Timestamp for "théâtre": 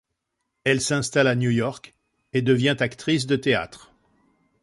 3.35-3.91